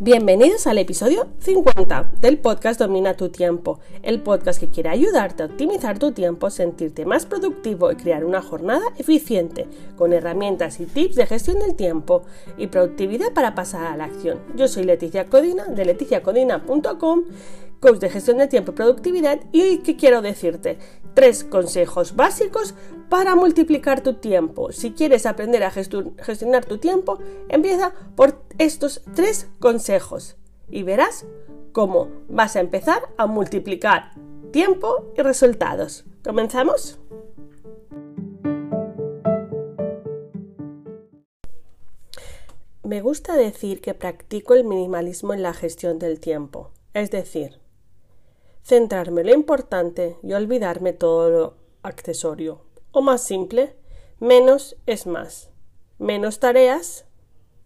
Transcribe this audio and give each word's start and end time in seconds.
Bienvenidos 0.00 0.68
al 0.68 0.78
episodio 0.78 1.26
50 1.40 2.12
del 2.20 2.38
podcast 2.38 2.78
Domina 2.78 3.14
tu 3.14 3.30
tiempo, 3.30 3.80
el 4.04 4.20
podcast 4.22 4.60
que 4.60 4.68
quiere 4.68 4.90
ayudarte 4.90 5.42
a 5.42 5.46
optimizar 5.46 5.98
tu 5.98 6.12
tiempo, 6.12 6.50
sentirte 6.50 7.04
más 7.04 7.26
productivo 7.26 7.90
y 7.90 7.96
crear 7.96 8.24
una 8.24 8.40
jornada 8.40 8.84
eficiente, 8.96 9.66
con 9.96 10.12
herramientas 10.12 10.78
y 10.78 10.86
tips 10.86 11.16
de 11.16 11.26
gestión 11.26 11.58
del 11.58 11.74
tiempo 11.74 12.22
y 12.56 12.68
productividad 12.68 13.32
para 13.32 13.56
pasar 13.56 13.86
a 13.88 13.96
la 13.96 14.04
acción. 14.04 14.38
Yo 14.54 14.68
soy 14.68 14.84
Leticia 14.84 15.24
Codina 15.24 15.64
de 15.64 15.84
leticiacodina.com 15.84 17.24
coach 17.80 17.98
de 17.98 18.10
gestión 18.10 18.38
de 18.38 18.48
tiempo 18.48 18.72
y 18.72 18.74
productividad 18.74 19.40
y 19.52 19.62
hoy 19.62 19.78
que 19.78 19.96
quiero 19.96 20.22
decirte 20.22 20.78
tres 21.18 21.42
consejos 21.42 22.14
básicos 22.14 22.76
para 23.08 23.34
multiplicar 23.34 24.04
tu 24.04 24.14
tiempo. 24.14 24.70
Si 24.70 24.92
quieres 24.92 25.26
aprender 25.26 25.64
a 25.64 25.72
gestionar 25.72 26.64
tu 26.64 26.78
tiempo, 26.78 27.18
empieza 27.48 27.92
por 28.14 28.44
estos 28.58 29.02
tres 29.16 29.48
consejos 29.58 30.36
y 30.68 30.84
verás 30.84 31.26
cómo 31.72 32.08
vas 32.28 32.54
a 32.54 32.60
empezar 32.60 33.02
a 33.16 33.26
multiplicar 33.26 34.12
tiempo 34.52 35.12
y 35.18 35.22
resultados. 35.22 36.04
¿Comenzamos? 36.22 37.00
Me 42.84 43.00
gusta 43.00 43.34
decir 43.34 43.80
que 43.80 43.94
practico 43.94 44.54
el 44.54 44.62
minimalismo 44.62 45.34
en 45.34 45.42
la 45.42 45.52
gestión 45.52 45.98
del 45.98 46.20
tiempo, 46.20 46.70
es 46.94 47.10
decir, 47.10 47.58
centrarme 48.62 49.22
en 49.22 49.26
lo 49.28 49.34
importante 49.34 50.16
y 50.22 50.32
olvidarme 50.32 50.92
todo 50.92 51.30
lo 51.30 51.54
accesorio. 51.82 52.62
O 52.92 53.00
más 53.00 53.22
simple, 53.22 53.76
menos 54.20 54.76
es 54.86 55.06
más. 55.06 55.50
Menos 55.98 56.38
tareas, 56.38 57.06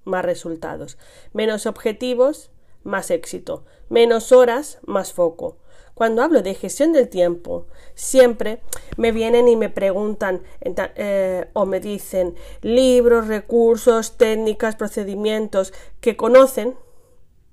más 0.05 0.25
resultados. 0.25 0.99
Menos 1.33 1.67
objetivos, 1.67 2.51
más 2.83 3.11
éxito. 3.11 3.65
Menos 3.89 4.33
horas, 4.33 4.79
más 4.83 5.13
foco. 5.13 5.59
Cuando 5.95 6.23
hablo 6.23 6.43
de 6.43 6.55
gestión 6.55 6.93
del 6.93 7.09
tiempo, 7.09 7.67
siempre 7.95 8.63
me 8.97 9.13
vienen 9.13 9.47
y 9.47 9.57
me 9.57 9.69
preguntan 9.69 10.43
eh, 10.63 11.49
o 11.53 11.67
me 11.67 11.81
dicen 11.81 12.35
libros, 12.63 13.29
recursos, 13.29 14.17
técnicas, 14.17 14.77
procedimientos 14.77 15.75
que 16.01 16.17
conocen, 16.17 16.77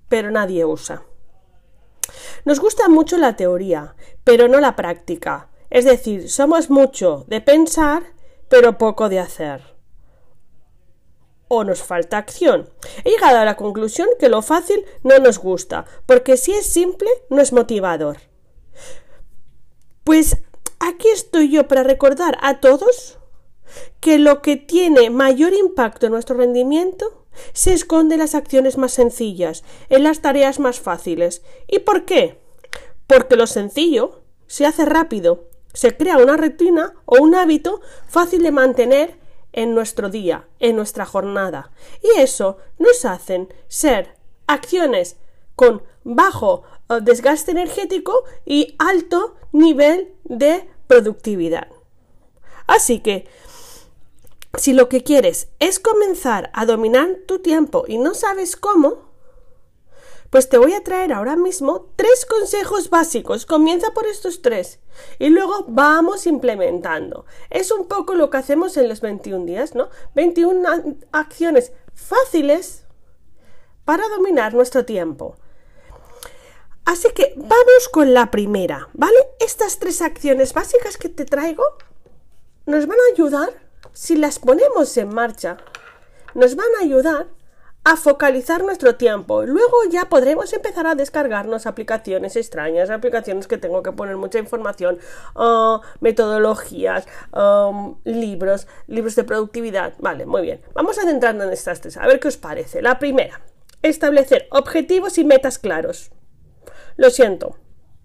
pero 0.07 0.31
nadie 0.31 0.63
usa. 0.63 1.03
Nos 2.45 2.59
gusta 2.59 2.89
mucho 2.89 3.17
la 3.17 3.35
teoría, 3.35 3.95
pero 4.23 4.47
no 4.47 4.59
la 4.59 4.75
práctica. 4.75 5.49
Es 5.69 5.85
decir, 5.85 6.29
somos 6.29 6.69
mucho 6.69 7.25
de 7.27 7.41
pensar, 7.41 8.03
pero 8.49 8.77
poco 8.77 9.09
de 9.09 9.19
hacer. 9.19 9.61
O 11.47 11.63
nos 11.63 11.81
falta 11.81 12.17
acción. 12.17 12.69
He 13.03 13.11
llegado 13.11 13.37
a 13.37 13.45
la 13.45 13.55
conclusión 13.55 14.07
que 14.19 14.29
lo 14.29 14.41
fácil 14.41 14.85
no 15.03 15.19
nos 15.19 15.39
gusta, 15.39 15.85
porque 16.05 16.37
si 16.37 16.51
es 16.51 16.65
simple, 16.65 17.09
no 17.29 17.41
es 17.41 17.53
motivador. 17.53 18.17
Pues 20.03 20.37
aquí 20.79 21.07
estoy 21.09 21.51
yo 21.51 21.67
para 21.67 21.83
recordar 21.83 22.37
a 22.41 22.59
todos 22.59 23.19
que 23.99 24.17
lo 24.17 24.41
que 24.41 24.57
tiene 24.57 25.09
mayor 25.09 25.53
impacto 25.53 26.07
en 26.07 26.13
nuestro 26.13 26.37
rendimiento 26.37 27.18
se 27.53 27.73
esconde 27.73 28.15
en 28.15 28.21
las 28.21 28.35
acciones 28.35 28.77
más 28.77 28.93
sencillas, 28.93 29.63
en 29.89 30.03
las 30.03 30.21
tareas 30.21 30.59
más 30.59 30.79
fáciles. 30.79 31.41
¿Y 31.67 31.79
por 31.79 32.05
qué? 32.05 32.39
Porque 33.07 33.35
lo 33.35 33.47
sencillo 33.47 34.23
se 34.47 34.65
hace 34.65 34.85
rápido, 34.85 35.49
se 35.73 35.95
crea 35.95 36.17
una 36.17 36.37
rutina 36.37 36.93
o 37.05 37.21
un 37.21 37.35
hábito 37.35 37.81
fácil 38.07 38.43
de 38.43 38.51
mantener 38.51 39.19
en 39.51 39.73
nuestro 39.73 40.09
día, 40.09 40.47
en 40.59 40.75
nuestra 40.75 41.05
jornada. 41.05 41.71
Y 42.03 42.19
eso 42.19 42.57
nos 42.77 43.05
hacen 43.05 43.53
ser 43.67 44.15
acciones 44.47 45.17
con 45.55 45.83
bajo 46.03 46.63
eh, 46.89 46.99
desgaste 47.01 47.51
energético 47.51 48.23
y 48.45 48.75
alto 48.79 49.35
nivel 49.51 50.13
de 50.23 50.69
productividad. 50.87 51.67
Así 52.67 52.99
que 52.99 53.27
si 54.57 54.73
lo 54.73 54.89
que 54.89 55.03
quieres 55.03 55.49
es 55.59 55.79
comenzar 55.79 56.49
a 56.53 56.65
dominar 56.65 57.17
tu 57.27 57.39
tiempo 57.39 57.85
y 57.87 57.97
no 57.97 58.13
sabes 58.13 58.55
cómo, 58.55 59.09
pues 60.29 60.49
te 60.49 60.57
voy 60.57 60.73
a 60.73 60.83
traer 60.83 61.11
ahora 61.11 61.35
mismo 61.35 61.91
tres 61.95 62.25
consejos 62.25 62.89
básicos. 62.89 63.45
Comienza 63.45 63.91
por 63.93 64.05
estos 64.05 64.41
tres 64.41 64.79
y 65.17 65.29
luego 65.29 65.65
vamos 65.67 66.27
implementando. 66.27 67.25
Es 67.49 67.71
un 67.71 67.87
poco 67.87 68.13
lo 68.13 68.29
que 68.29 68.37
hacemos 68.37 68.77
en 68.77 68.89
los 68.89 69.01
21 69.01 69.45
días, 69.45 69.75
¿no? 69.75 69.89
21 70.15 70.97
acciones 71.11 71.71
fáciles 71.93 72.85
para 73.85 74.07
dominar 74.09 74.53
nuestro 74.53 74.85
tiempo. 74.85 75.35
Así 76.85 77.07
que 77.13 77.33
vamos 77.35 77.89
con 77.91 78.13
la 78.13 78.31
primera, 78.31 78.89
¿vale? 78.93 79.17
Estas 79.39 79.79
tres 79.79 80.01
acciones 80.01 80.53
básicas 80.53 80.97
que 80.97 81.09
te 81.09 81.25
traigo 81.25 81.63
nos 82.65 82.87
van 82.87 82.97
a 82.97 83.13
ayudar 83.13 83.68
si 83.93 84.15
las 84.15 84.39
ponemos 84.39 84.95
en 84.97 85.13
marcha, 85.13 85.57
nos 86.33 86.55
van 86.55 86.67
a 86.79 86.83
ayudar 86.83 87.27
a 87.83 87.95
focalizar 87.95 88.63
nuestro 88.63 88.95
tiempo. 88.95 89.43
Luego 89.43 89.77
ya 89.89 90.09
podremos 90.09 90.51
empezar 90.53 90.85
a 90.85 90.95
descargarnos 90.95 91.65
aplicaciones 91.65 92.35
extrañas, 92.35 92.89
aplicaciones 92.89 93.47
que 93.47 93.57
tengo 93.57 93.81
que 93.83 93.91
poner 93.91 94.17
mucha 94.17 94.37
información, 94.37 94.99
uh, 95.35 95.79
metodologías, 95.99 97.07
um, 97.33 97.97
libros, 98.03 98.67
libros 98.87 99.15
de 99.15 99.23
productividad. 99.23 99.93
Vale, 99.99 100.25
muy 100.25 100.41
bien. 100.41 100.61
Vamos 100.73 100.99
a 100.99 101.03
centrarnos 101.03 101.47
en 101.47 101.53
estas 101.53 101.81
tres. 101.81 101.97
A 101.97 102.05
ver 102.05 102.19
qué 102.19 102.27
os 102.27 102.37
parece. 102.37 102.81
La 102.81 102.99
primera, 102.99 103.41
establecer 103.81 104.47
objetivos 104.51 105.17
y 105.17 105.23
metas 105.23 105.57
claros. 105.57 106.11
Lo 106.97 107.09
siento, 107.09 107.55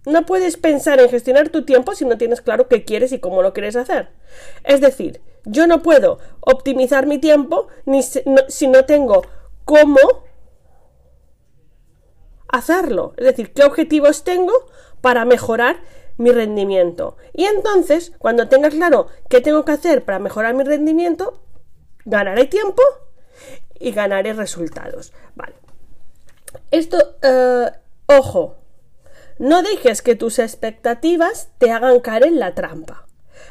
no 0.07 0.27
puedes 0.27 0.57
pensar 0.57 1.01
en 1.01 1.09
gestionar 1.09 1.49
tu 1.49 1.65
tiempo 1.65 1.95
si 1.95 2.05
no 2.05 2.19
tienes 2.19 2.41
claro 2.41 2.69
qué 2.69 2.85
quieres 2.85 3.13
y 3.13 3.21
cómo 3.21 3.43
lo 3.43 3.53
quieres 3.53 3.77
hacer. 3.77 4.11
Es 4.65 4.81
decir, 4.81 5.23
yo 5.45 5.67
no 5.67 5.83
puedo 5.83 6.19
optimizar 6.41 7.07
mi 7.07 7.19
tiempo 7.19 7.69
ni 7.87 8.03
si 8.03 8.67
no, 8.69 8.85
tengo 8.85 9.23
cómo 9.65 9.99
hacerlo. 12.49 13.15
Es 13.17 13.25
decir, 13.25 13.53
qué 13.53 13.65
objetivos 13.65 14.25
tengo 14.25 14.53
para 15.01 15.25
mejorar 15.25 15.77
mi 16.17 16.31
rendimiento. 16.31 17.17
Y 17.33 17.45
entonces, 17.45 18.13
cuando 18.19 18.49
tengas 18.49 18.75
claro 18.75 19.09
qué 19.29 19.41
tengo 19.41 19.65
que 19.65 19.73
hacer 19.73 20.05
para 20.05 20.19
mejorar 20.19 20.55
mi 20.55 20.65
rendimiento, 20.65 21.41
ganaré 22.05 22.45
tiempo 22.45 22.83
y 23.79 23.93
ganaré 23.93 24.33
resultados. 24.35 25.13
Vale. 25.35 25.55
Esto, 26.71 27.17
eh, 27.23 27.71
ojo, 28.07 28.57
no 29.39 29.63
dejes 29.63 30.03
que 30.03 30.15
tus 30.15 30.39
expectativas 30.39 31.49
te 31.59 31.71
hagan 31.71 32.01
caer 32.01 32.25
en 32.25 32.39
la 32.39 32.55
trampa. 32.55 33.07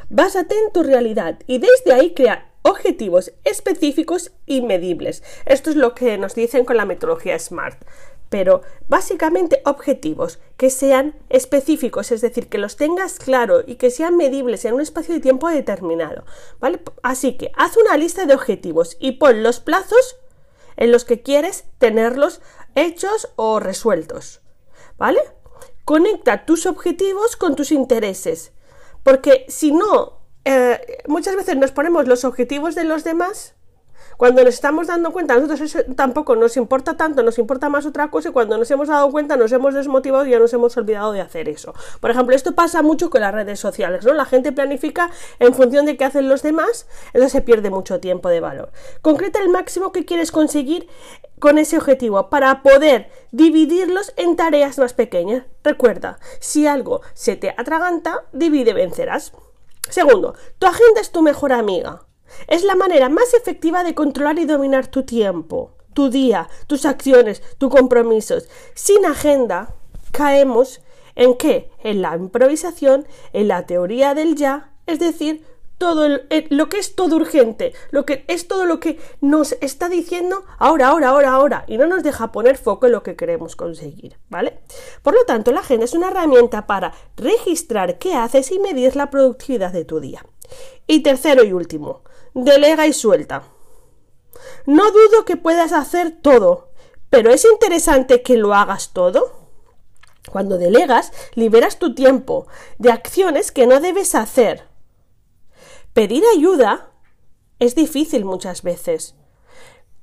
Básate 0.10 0.56
en 0.56 0.72
tu 0.72 0.84
realidad 0.84 1.40
y 1.48 1.60
desde 1.60 1.94
ahí 1.94 2.14
crea 2.14 2.50
objetivos 2.62 3.34
específicos 3.44 4.32
y 4.46 4.62
medibles. 4.62 5.24
Esto 5.46 5.70
es 5.70 5.76
lo 5.76 5.94
que 5.94 6.18
nos 6.18 6.36
dicen 6.36 6.66
con 6.66 6.78
la 6.78 6.86
metodología 6.86 7.38
SMART. 7.38 7.84
Pero 8.30 8.62
básicamente 8.88 9.62
objetivos 9.66 10.40
que 10.58 10.72
sean 10.72 11.16
específicos, 11.30 12.12
es 12.12 12.22
decir, 12.22 12.50
que 12.50 12.58
los 12.58 12.78
tengas 12.78 13.20
claro 13.20 13.64
y 13.68 13.76
que 13.76 13.92
sean 13.92 14.18
medibles 14.18 14.66
en 14.66 14.74
un 14.74 14.82
espacio 14.82 15.14
de 15.14 15.20
tiempo 15.20 15.50
determinado. 15.50 16.26
¿vale? 16.60 16.80
Así 17.04 17.38
que 17.38 17.52
haz 17.56 17.78
una 17.78 17.96
lista 17.98 18.26
de 18.26 18.34
objetivos 18.34 18.98
y 19.00 19.14
pon 19.14 19.44
los 19.44 19.60
plazos 19.60 20.18
en 20.78 20.92
los 20.92 21.06
que 21.06 21.22
quieres 21.22 21.66
tenerlos 21.78 22.42
hechos 22.74 23.30
o 23.36 23.60
resueltos. 23.60 24.42
¿Vale? 24.98 25.20
Conecta 25.86 26.46
tus 26.46 26.66
objetivos 26.66 27.36
con 27.36 27.56
tus 27.56 27.72
intereses. 27.72 28.52
Porque 29.04 29.46
si 29.50 29.72
no, 29.72 30.20
eh, 30.46 31.04
muchas 31.08 31.36
veces 31.36 31.58
nos 31.58 31.72
ponemos 31.72 32.08
los 32.08 32.24
objetivos 32.26 32.76
de 32.76 32.84
los 32.84 33.04
demás 33.04 33.56
cuando 34.24 34.42
nos 34.46 34.54
estamos 34.54 34.88
dando 34.88 35.12
cuenta, 35.12 35.34
a 35.34 35.38
nosotros 35.38 35.86
tampoco 35.98 36.38
nos 36.38 36.56
importa 36.56 36.96
tanto, 36.96 37.24
nos 37.24 37.38
importa 37.40 37.68
más 37.68 37.86
otra 37.86 38.10
cosa 38.10 38.30
y 38.30 38.32
cuando 38.32 38.58
nos 38.58 38.72
hemos 38.72 38.88
dado 38.88 39.12
cuenta 39.12 39.36
nos 39.36 39.52
hemos 39.52 39.74
desmotivado 39.74 40.26
y 40.26 40.30
ya 40.30 40.40
nos 40.40 40.54
hemos 40.54 40.78
olvidado 40.78 41.12
de 41.12 41.20
hacer 41.20 41.50
eso. 41.50 41.74
Por 42.00 42.10
ejemplo, 42.10 42.34
esto 42.34 42.56
pasa 42.56 42.82
mucho 42.82 43.10
con 43.10 43.20
las 43.20 43.34
redes 43.34 43.60
sociales, 43.60 44.06
¿no? 44.06 44.14
La 44.14 44.24
gente 44.24 44.54
planifica 44.54 45.10
en 45.40 45.54
función 45.54 45.86
de 45.86 45.98
qué 45.98 46.06
hacen 46.06 46.30
los 46.30 46.42
demás, 46.42 46.88
eso 47.12 47.28
se 47.28 47.42
pierde 47.42 47.70
mucho 47.70 48.00
tiempo 48.00 48.30
de 48.30 48.40
valor. 48.40 48.72
Concreta 49.02 49.42
el 49.42 49.50
máximo 49.50 49.92
que 49.92 50.06
quieres 50.06 50.32
conseguir 50.32 50.88
con 51.40 51.58
ese 51.58 51.78
objetivo 51.78 52.30
para 52.30 52.64
poder 52.64 53.10
dividirlos 53.34 54.14
en 54.16 54.38
tareas 54.38 54.78
más 54.78 54.94
pequeñas. 54.94 55.44
Recuerda, 55.66 56.18
si 56.40 56.66
algo 56.66 57.02
se 57.14 57.36
te 57.36 57.50
atraganta, 57.50 58.24
divide 58.32 58.74
vencerás. 58.74 59.34
Segundo, 59.90 60.34
tu 60.60 60.68
agenda 60.68 61.02
es 61.02 61.12
tu 61.12 61.22
mejor 61.22 61.52
amiga. 61.52 62.06
Es 62.48 62.64
la 62.64 62.76
manera 62.76 63.10
más 63.10 63.34
efectiva 63.34 63.84
de 63.84 63.96
controlar 63.96 64.40
y 64.40 64.46
dominar 64.46 64.88
tu 64.88 65.04
tiempo, 65.04 65.72
tu 65.94 66.10
día, 66.10 66.50
tus 66.68 66.86
acciones, 66.86 67.42
tus 67.58 67.70
compromisos. 67.70 68.48
Sin 68.74 69.06
agenda, 69.06 69.74
caemos 70.12 70.82
en 71.16 71.36
qué? 71.36 71.70
En 71.84 72.02
la 72.02 72.16
improvisación, 72.16 73.08
en 73.34 73.48
la 73.48 73.66
teoría 73.66 74.14
del 74.14 74.36
ya, 74.36 74.72
es 74.86 75.00
decir, 75.00 75.46
todo 75.78 76.08
lo 76.50 76.70
que 76.70 76.78
es 76.78 76.96
todo 76.96 77.18
urgente, 77.18 77.74
lo 77.92 78.06
que 78.06 78.24
es 78.28 78.48
todo 78.48 78.64
lo 78.64 78.80
que 78.80 79.00
nos 79.20 79.54
está 79.60 79.90
diciendo 79.90 80.46
ahora, 80.58 80.88
ahora, 80.88 81.10
ahora, 81.10 81.32
ahora, 81.32 81.66
y 81.68 81.78
no 81.78 81.88
nos 81.88 82.04
deja 82.04 82.32
poner 82.32 82.58
foco 82.58 82.86
en 82.86 82.94
lo 82.94 83.04
que 83.04 83.18
queremos 83.18 83.56
conseguir, 83.56 84.18
¿vale? 84.30 84.60
Por 85.02 85.14
lo 85.14 85.26
tanto, 85.26 85.52
la 85.52 85.60
agenda 85.60 85.84
es 85.84 85.94
una 85.94 86.08
herramienta 86.08 86.68
para 86.68 86.94
registrar 87.18 87.98
qué 87.98 88.14
haces 88.14 88.52
y 88.52 88.60
medir 88.60 88.96
la 88.96 89.10
productividad 89.10 89.74
de 89.74 89.84
tu 89.84 90.00
día. 90.00 90.26
Y 90.88 91.02
tercero 91.02 91.44
y 91.44 91.52
último, 91.52 92.04
delega 92.34 92.88
y 92.88 92.94
suelta. 92.94 93.44
No 94.66 94.92
dudo 94.92 95.26
que 95.26 95.38
puedas 95.38 95.72
hacer 95.74 96.12
todo, 96.22 96.70
pero 97.10 97.32
es 97.32 97.46
interesante 97.46 98.22
que 98.22 98.38
lo 98.38 98.54
hagas 98.54 98.92
todo. 98.94 99.44
Cuando 100.32 100.58
delegas, 100.58 101.12
liberas 101.36 101.80
tu 101.80 101.94
tiempo 101.94 102.48
de 102.78 102.92
acciones 102.92 103.52
que 103.52 103.68
no 103.68 103.80
debes 103.82 104.16
hacer 104.16 104.74
Pedir 105.94 106.24
ayuda 106.36 106.90
es 107.60 107.76
difícil 107.76 108.26
muchas 108.26 108.64
veces. 108.64 109.14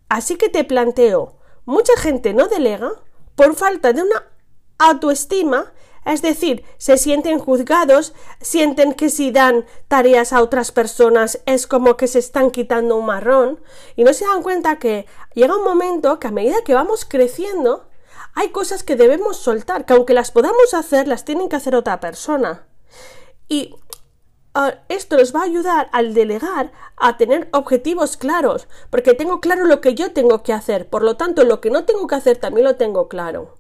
Así 0.09 0.37
que 0.37 0.49
te 0.49 0.63
planteo, 0.63 1.37
mucha 1.65 1.97
gente 1.97 2.33
no 2.33 2.47
delega 2.47 2.93
por 3.35 3.57
falta 3.57 3.93
de 3.93 4.03
una 4.03 4.25
autoestima, 4.79 5.73
es 6.05 6.23
decir, 6.23 6.65
se 6.79 6.97
sienten 6.97 7.39
juzgados, 7.39 8.15
sienten 8.41 8.95
que 8.95 9.11
si 9.11 9.31
dan 9.31 9.67
tareas 9.89 10.33
a 10.33 10.43
otras 10.43 10.73
personas 10.73 11.41
es 11.47 11.67
como 11.67 11.97
que 11.97 12.07
se 12.07 12.19
están 12.19 12.51
quitando 12.51 12.97
un 12.97 13.07
marrón 13.07 13.61
y 13.97 14.05
no 14.05 14.13
se 14.13 14.27
dan 14.27 14.43
cuenta 14.43 14.79
que 14.79 15.07
llega 15.35 15.57
un 15.57 15.65
momento 15.65 16.19
que 16.19 16.29
a 16.29 16.33
medida 16.33 16.65
que 16.65 16.75
vamos 16.75 17.05
creciendo 17.05 17.89
hay 18.35 18.51
cosas 18.51 18.83
que 18.83 18.97
debemos 18.97 19.37
soltar, 19.37 19.85
que 19.85 19.93
aunque 19.93 20.15
las 20.15 20.31
podamos 20.31 20.75
hacer, 20.75 21.09
las 21.09 21.25
tienen 21.25 21.49
que 21.49 21.57
hacer 21.57 21.75
otra 21.75 21.99
persona. 22.01 22.67
Y 23.49 23.75
Ah, 24.53 24.83
esto 24.89 25.17
les 25.17 25.33
va 25.35 25.41
a 25.41 25.45
ayudar 25.45 25.89
al 25.93 26.13
delegar 26.13 26.73
a 26.97 27.17
tener 27.17 27.49
objetivos 27.53 28.17
claros, 28.17 28.67
porque 28.91 29.15
tengo 29.15 29.41
claro 29.41 29.65
lo 29.65 29.81
que 29.81 29.95
yo 29.95 30.13
tengo 30.13 30.43
que 30.43 30.53
hacer, 30.53 30.89
por 30.89 31.03
lo 31.05 31.17
tanto 31.17 31.45
lo 31.45 31.61
que 31.61 31.71
no 31.71 31.85
tengo 31.85 32.09
que 32.09 32.17
hacer 32.17 32.37
también 32.37 32.65
lo 32.67 32.75
tengo 32.75 33.09
claro. 33.09 33.59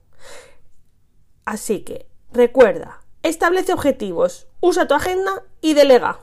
Así 1.44 1.82
que, 1.82 2.09
recuerda, 2.32 3.00
establece 3.22 3.72
objetivos, 3.72 4.48
usa 4.60 4.86
tu 4.86 4.94
agenda 4.94 5.42
y 5.60 5.74
delega. 5.74 6.20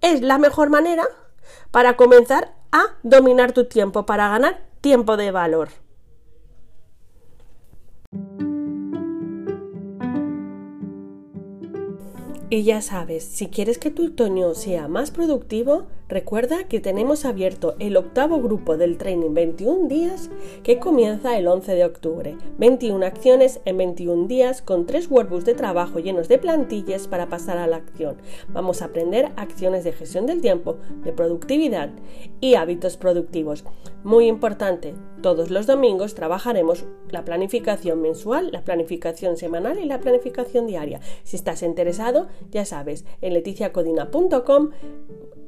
Es 0.00 0.22
la 0.22 0.38
mejor 0.38 0.70
manera 0.70 1.04
para 1.70 1.96
comenzar 1.96 2.54
a 2.72 2.82
dominar 3.02 3.52
tu 3.52 3.66
tiempo, 3.66 4.06
para 4.06 4.28
ganar 4.28 4.62
tiempo 4.80 5.16
de 5.16 5.30
valor. 5.30 5.68
Y 12.50 12.64
ya 12.64 12.82
sabes, 12.82 13.24
si 13.24 13.48
quieres 13.48 13.78
que 13.78 13.90
tu 13.90 14.08
otoño 14.08 14.54
sea 14.54 14.86
más 14.86 15.10
productivo, 15.10 15.86
recuerda 16.12 16.64
que 16.64 16.78
tenemos 16.78 17.24
abierto 17.24 17.74
el 17.78 17.96
octavo 17.96 18.38
grupo 18.42 18.76
del 18.76 18.98
training 18.98 19.32
21 19.32 19.88
días 19.88 20.28
que 20.62 20.78
comienza 20.78 21.38
el 21.38 21.48
11 21.48 21.74
de 21.74 21.84
octubre. 21.86 22.36
21 22.58 23.06
acciones 23.06 23.60
en 23.64 23.78
21 23.78 24.28
días 24.28 24.60
con 24.60 24.84
tres 24.84 25.10
workbooks 25.10 25.46
de 25.46 25.54
trabajo 25.54 26.00
llenos 26.00 26.28
de 26.28 26.36
plantillas 26.36 27.08
para 27.08 27.30
pasar 27.30 27.56
a 27.56 27.66
la 27.66 27.76
acción. 27.76 28.18
Vamos 28.48 28.82
a 28.82 28.86
aprender 28.86 29.32
acciones 29.36 29.84
de 29.84 29.92
gestión 29.92 30.26
del 30.26 30.42
tiempo, 30.42 30.76
de 31.02 31.12
productividad 31.12 31.88
y 32.40 32.56
hábitos 32.56 32.98
productivos. 32.98 33.64
Muy 34.04 34.26
importante, 34.26 34.94
todos 35.22 35.50
los 35.50 35.66
domingos 35.66 36.14
trabajaremos 36.14 36.84
la 37.08 37.24
planificación 37.24 38.02
mensual, 38.02 38.50
la 38.52 38.64
planificación 38.64 39.38
semanal 39.38 39.78
y 39.78 39.86
la 39.86 40.00
planificación 40.00 40.66
diaria. 40.66 41.00
Si 41.22 41.36
estás 41.36 41.62
interesado, 41.62 42.28
ya 42.50 42.66
sabes, 42.66 43.06
en 43.22 43.32
leticiacodina.com 43.32 44.70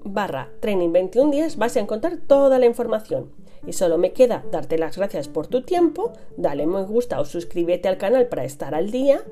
barra 0.05 0.51
training 0.61 0.93
21 0.93 1.31
días 1.31 1.57
vas 1.57 1.77
a 1.77 1.81
encontrar 1.81 2.19
toda 2.19 2.59
la 2.59 2.67
información. 2.67 3.31
Y 3.67 3.73
solo 3.73 3.97
me 3.97 4.13
queda 4.13 4.45
darte 4.53 4.79
las 4.79 4.97
gracias 4.97 5.29
por 5.29 5.47
tu 5.47 5.63
tiempo, 5.63 6.13
dale 6.37 6.67
me 6.67 6.83
gusta 6.83 7.19
o 7.21 7.25
suscríbete 7.25 7.89
al 7.89 7.97
canal 7.97 8.27
para 8.27 8.45
estar 8.45 8.75
al 8.75 8.91
día 8.91 9.23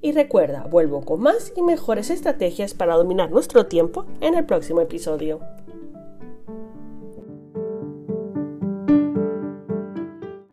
y 0.00 0.12
recuerda, 0.12 0.66
vuelvo 0.70 1.02
con 1.02 1.20
más 1.20 1.52
y 1.56 1.62
mejores 1.62 2.10
estrategias 2.10 2.72
para 2.72 2.94
dominar 2.94 3.30
nuestro 3.30 3.66
tiempo 3.66 4.06
en 4.20 4.34
el 4.34 4.46
próximo 4.46 4.80
episodio. 4.80 5.40